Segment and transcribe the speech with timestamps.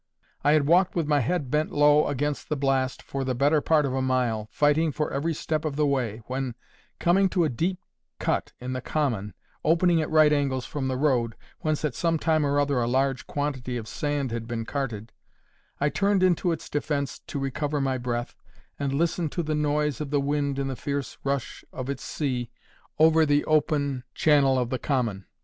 [0.43, 3.85] I had walked with my head bent low against the blast, for the better part
[3.85, 6.55] of a mile, fighting for every step of the way, when,
[6.97, 7.77] coming to a deep
[8.17, 12.43] cut in the common, opening at right angles from the road, whence at some time
[12.43, 15.11] or other a large quantity of sand had been carted,
[15.79, 18.33] I turned into its defence to recover my breath,
[18.79, 22.49] and listen to the noise of the wind in the fierce rush of its sea
[22.97, 25.27] over the open channel of the common.